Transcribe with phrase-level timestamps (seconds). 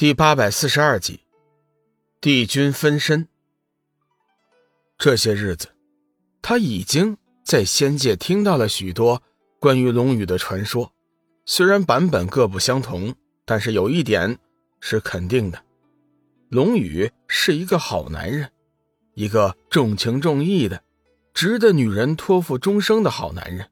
[0.00, 1.20] 第八百四十二集，
[2.22, 3.28] 帝君分身。
[4.96, 5.68] 这些日子，
[6.40, 9.22] 他已经在仙界听到了许多
[9.58, 10.90] 关于龙宇的传说。
[11.44, 13.14] 虽然版本各不相同，
[13.44, 14.38] 但是有一点
[14.80, 15.62] 是肯定的：
[16.48, 18.50] 龙宇是一个好男人，
[19.12, 20.82] 一个重情重义的、
[21.34, 23.68] 值得女人托付终生的好男人。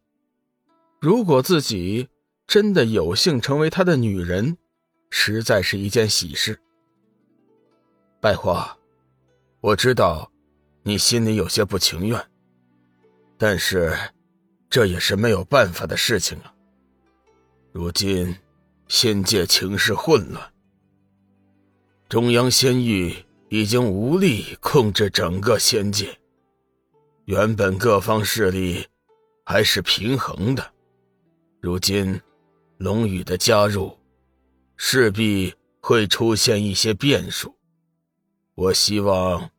[1.00, 2.10] 如果自己
[2.46, 4.58] 真的有幸成为他的女人，
[5.10, 6.58] 实在是一件喜事。
[8.20, 8.76] 百花，
[9.60, 10.30] 我知道
[10.82, 12.24] 你心里有些不情愿，
[13.36, 13.96] 但是
[14.70, 16.52] 这也是没有办法的事情啊。
[17.72, 18.36] 如今
[18.88, 20.52] 仙界情势混乱，
[22.08, 23.14] 中央仙域
[23.48, 26.18] 已经无力控制整个仙界，
[27.24, 28.86] 原本各方势力
[29.44, 30.72] 还是平衡的，
[31.60, 32.20] 如今
[32.78, 33.97] 龙宇的加入。
[34.80, 37.56] 势必会出现一些变数，
[38.54, 39.50] 我希望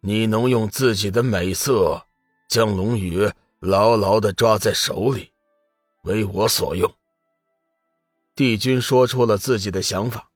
[0.00, 2.06] 你能用自己的美色
[2.46, 5.32] 将龙宇牢牢的抓在手里，
[6.02, 6.94] 为我所用。
[8.34, 10.30] 帝君说出了自己的想法，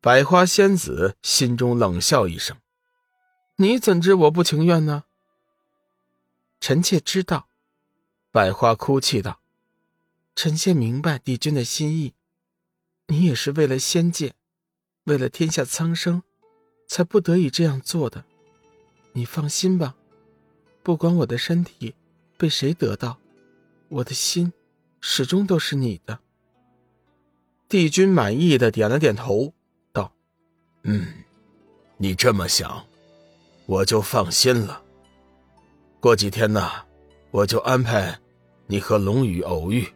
[0.00, 2.56] 百花仙子心中冷笑一声
[3.56, 5.04] ：“你怎知我不情愿呢？”
[6.60, 7.48] 臣妾知道，
[8.30, 9.40] 百花哭泣道
[10.36, 12.14] ：“臣妾明白帝君的心意。”
[13.10, 14.32] 你也是为了仙界，
[15.02, 16.22] 为了天下苍生，
[16.86, 18.24] 才不得已这样做的。
[19.14, 19.96] 你放心吧，
[20.84, 21.96] 不管我的身体
[22.38, 23.18] 被谁得到，
[23.88, 24.52] 我的心
[25.00, 26.20] 始终都是你的。
[27.68, 29.52] 帝君满意的点了点头，
[29.92, 30.12] 道
[30.84, 31.24] ：“嗯，
[31.96, 32.86] 你这么想，
[33.66, 34.84] 我就放心了。
[35.98, 36.70] 过几天呢，
[37.32, 38.20] 我就安排
[38.68, 39.88] 你和龙宇偶遇，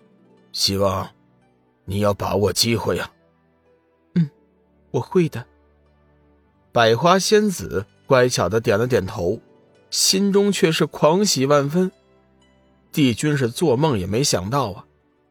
[0.51, 1.09] 希望。”
[1.85, 3.13] 你要把握机会啊！
[4.15, 4.31] 嗯，
[4.91, 5.45] 我会的。
[6.73, 9.41] 百花仙子乖巧的点了点头，
[9.91, 11.93] 心中却是狂喜万分。
[12.91, 14.87] 帝君是做梦也没想到啊，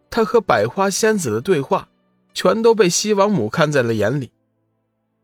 [0.10, 1.90] 他和百花仙子的对话，
[2.34, 4.32] 全都被西王母看在了眼里。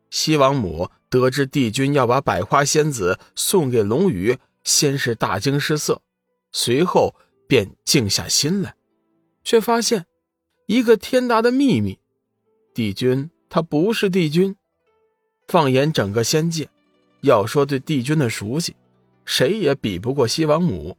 [0.09, 6.01] 西王母得知帝君要把百花仙子送给龙宇，先是大惊失色，
[6.51, 7.13] 随后
[7.47, 8.73] 便静下心来，
[9.43, 10.05] 却发现。
[10.69, 11.97] 一个天大的秘密，
[12.75, 14.55] 帝君他不是帝君。
[15.47, 16.69] 放眼整个仙界，
[17.21, 18.75] 要说对帝君的熟悉，
[19.25, 20.95] 谁也比不过西王母。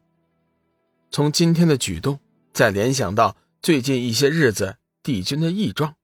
[1.12, 2.18] 从今天的举动，
[2.52, 5.94] 再联想到最近一些日子帝君的异状，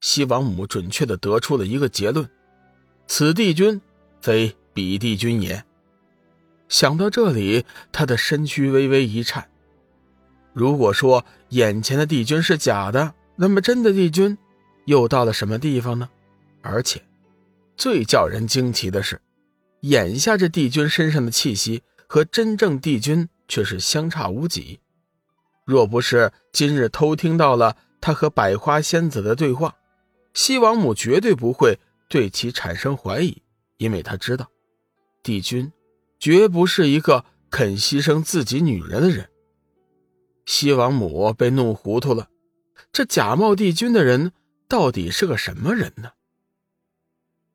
[0.00, 2.28] 西王母准确的得出了一个结论：
[3.06, 3.80] 此帝君
[4.20, 5.64] 非彼帝君也。
[6.68, 9.48] 想到这里，他的身躯微微一颤。
[10.54, 14.38] 如果说眼前的帝君是假的，那么真的帝君
[14.86, 16.08] 又到了什么地方呢？
[16.62, 17.02] 而且，
[17.76, 19.20] 最叫人惊奇的是，
[19.80, 24.78] 眼下这帝君身上的气息和真正帝君却是相差无几。
[25.64, 29.74] 若不是今日偷听到了他和百花仙子的对话，
[30.34, 33.42] 西王母绝对不会对其产生怀疑，
[33.78, 34.48] 因为他知道，
[35.22, 35.72] 帝君
[36.20, 39.28] 绝不是一个肯牺牲自己女人的人。
[40.46, 42.28] 西王母被弄糊涂了，
[42.92, 44.32] 这假冒帝君的人
[44.68, 46.12] 到底是个什么人呢？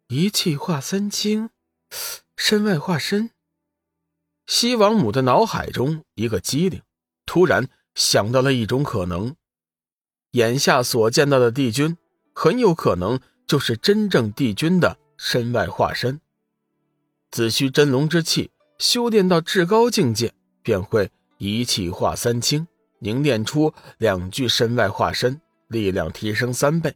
[0.08, 1.50] 一气化三清，
[2.36, 3.30] 身外化身。
[4.48, 6.82] 西王母的脑海中一个机灵，
[7.28, 9.36] 突然想到了一种可能：
[10.32, 11.96] 眼下所见到的帝君，
[12.34, 16.20] 很有可能就是真正帝君的身外化身。
[17.30, 20.34] 子虚真龙之气修炼到至高境界，
[20.64, 22.68] 便会一气化三清。
[23.00, 26.96] 凝练出两具身外化身，力量提升三倍。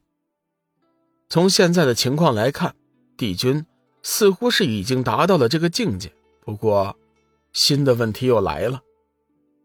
[1.30, 2.76] 从现在的情况来看，
[3.18, 3.66] 帝君
[4.04, 6.14] 似乎是已经达到了这个境界。
[6.42, 6.96] 不过，
[7.54, 8.82] 新的问题又来了：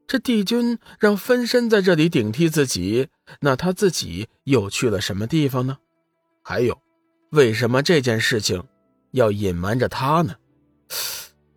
[0.07, 3.09] 这帝君让分身在这里顶替自己，
[3.41, 5.79] 那他自己又去了什么地方呢？
[6.43, 6.81] 还有，
[7.31, 8.63] 为什么这件事情
[9.11, 10.37] 要隐瞒着他呢？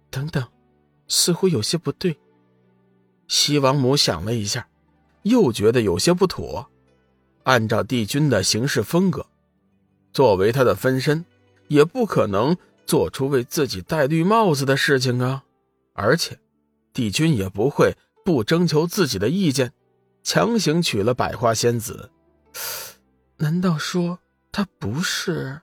[0.10, 0.46] 等等，
[1.08, 2.20] 似乎有些不对。
[3.28, 4.68] 西王母想了一下。
[5.24, 6.70] 又觉得有些不妥，
[7.44, 9.26] 按照帝君的行事风格，
[10.14, 11.26] 作为他的分身，
[11.68, 15.44] 也不可能做出为自己戴绿帽子的事情啊！
[15.94, 16.40] 而且，
[16.94, 17.96] 帝君也不会
[18.26, 19.74] 不征求自己的意见，
[20.24, 22.10] 强行娶了百花仙子。
[23.38, 24.20] 难道说
[24.52, 25.62] 他不是？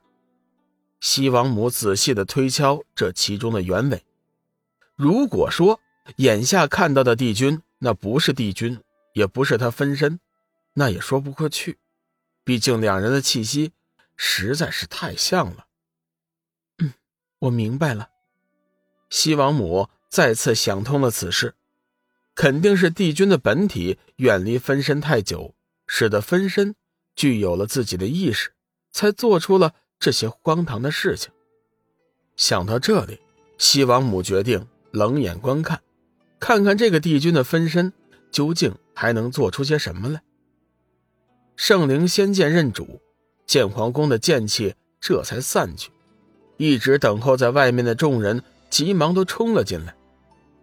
[0.99, 4.03] 西王母仔细的推敲这其中的原委。
[4.95, 5.79] 如果说
[6.17, 8.77] 眼下看到的帝君，那不是帝君。
[9.13, 10.19] 也不是他分身，
[10.73, 11.79] 那也说不过去。
[12.43, 13.73] 毕竟两人的气息
[14.15, 15.67] 实在是太像了。
[16.79, 16.93] 嗯，
[17.39, 18.09] 我明白了。
[19.09, 21.55] 西王母再次想通了此事，
[22.35, 25.55] 肯定是帝君的本体远离分身太久，
[25.87, 26.75] 使得分身
[27.15, 28.53] 具有了自己的意识，
[28.91, 31.31] 才做出了这些荒唐的事情。
[32.35, 33.19] 想到这里，
[33.57, 35.81] 西王母决定冷眼观看，
[36.39, 37.91] 看看这个帝君的分身
[38.31, 40.21] 究竟还能做出些什么来。
[41.55, 42.99] 圣灵仙剑认主，
[43.47, 45.89] 剑皇宫的剑气这才散去，
[46.57, 49.95] 一直等候在外面的众人急忙都冲了进来，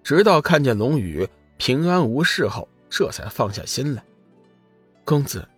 [0.04, 4.04] 直到看见龙宇平安无事后，这才放下心来。
[5.02, 5.48] 公子，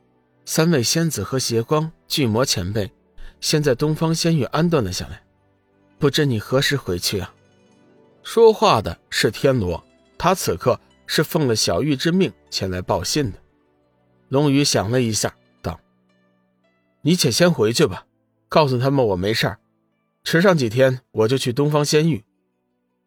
[0.45, 2.93] 三位仙子和邪光、巨魔前辈，
[3.41, 5.21] 先在东方仙域安顿了下来。
[5.99, 7.35] 不知你何时回去啊？
[8.23, 9.85] 说话的是天罗，
[10.17, 10.79] 他此刻
[11.09, 13.39] 是奉了小玉之命前来报信的。
[14.29, 15.81] 龙宇想了一下，道
[17.03, 18.07] ：“你且先回去吧，
[18.49, 19.59] 告诉他们我没事儿。
[20.23, 22.23] 迟上几天我就去东方仙域。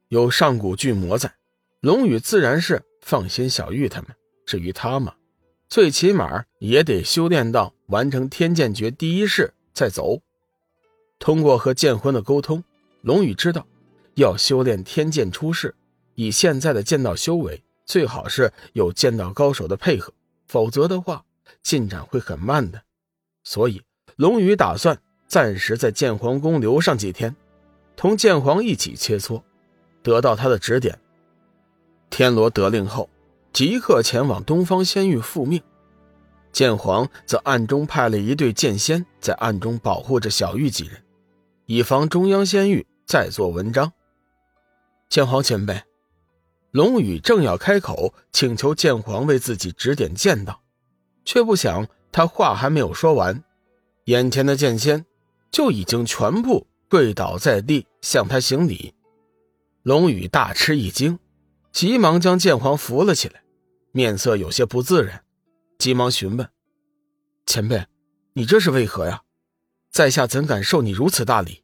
[0.08, 1.36] 有上古巨魔在，
[1.80, 4.10] 龙宇自然是放心小玉他们。
[4.46, 5.14] 至于他嘛，
[5.70, 10.20] 最起码也得修炼到完成天剑诀第一式再走。
[11.20, 12.64] 通过和剑魂的沟通，
[13.02, 13.68] 龙宇知道，
[14.16, 15.76] 要修炼天剑出世，
[16.16, 20.14] 以现在的剑道修为，最好是有剑道高手的配合。”
[20.48, 21.24] 否则的话，
[21.62, 22.82] 进展会很慢的。
[23.44, 23.82] 所以，
[24.16, 24.98] 龙宇打算
[25.28, 27.36] 暂时在剑皇宫留上几天，
[27.96, 29.42] 同剑皇一起切磋，
[30.04, 31.00] 得到他的指点。
[32.10, 33.10] 天罗得令后，
[33.54, 35.62] 即刻前往东方仙域复命。
[36.52, 41.02] 剑皇则暗中派了一队剑仙在暗中保护着小玉几人，
[41.66, 43.94] 以防中央仙域再做文章。
[45.08, 45.91] 剑皇前辈。
[46.72, 50.64] 龙宇正要开口请求剑皇为自己指点剑道，
[51.26, 53.44] 却不想他话还没有说完，
[54.06, 55.06] 眼前的剑仙
[55.52, 58.94] 就已经全部跪倒在地向他行礼。
[59.84, 61.20] 龙宇大吃一惊，
[61.74, 63.44] 急忙将剑皇扶了起来，
[63.92, 65.26] 面色有些不自然，
[65.78, 66.50] 急忙询问
[67.46, 67.86] ：“前辈，
[68.34, 69.24] 你这是为何呀？
[69.92, 71.64] 在下怎敢受你如此大礼？”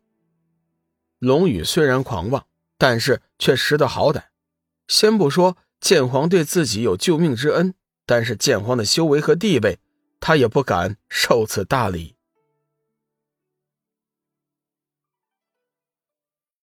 [1.20, 2.46] 龙宇虽然狂妄，
[2.78, 4.24] 但是却识得好歹。
[4.88, 7.74] 先不说剑皇对自己有救命之恩，
[8.06, 9.80] 但是剑皇的修为和地位，
[10.20, 12.17] 他也不敢受此大礼。